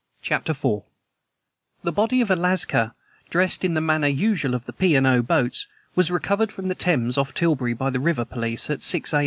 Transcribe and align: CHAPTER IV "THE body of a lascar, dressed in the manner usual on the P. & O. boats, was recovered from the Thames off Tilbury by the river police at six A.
CHAPTER 0.23 0.53
IV 0.53 0.79
"THE 1.83 1.91
body 1.91 2.21
of 2.21 2.31
a 2.31 2.35
lascar, 2.35 2.93
dressed 3.29 3.63
in 3.63 3.75
the 3.75 3.81
manner 3.81 4.07
usual 4.07 4.55
on 4.55 4.61
the 4.65 4.73
P. 4.73 4.97
& 4.97 4.97
O. 4.97 5.21
boats, 5.21 5.67
was 5.93 6.09
recovered 6.09 6.51
from 6.51 6.69
the 6.69 6.73
Thames 6.75 7.19
off 7.19 7.35
Tilbury 7.35 7.75
by 7.75 7.91
the 7.91 7.99
river 7.99 8.25
police 8.25 8.71
at 8.71 8.81
six 8.81 9.13
A. 9.13 9.19